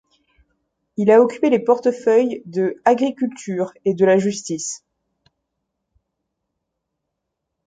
Il 0.97 1.11
a 1.11 1.21
occupé 1.21 1.51
les 1.51 1.59
portefeuilles 1.63 2.41
de 2.47 2.81
Agriculture 2.85 3.71
et 3.85 3.93
de 3.93 4.03
la 4.03 4.17
Justice. 4.17 4.83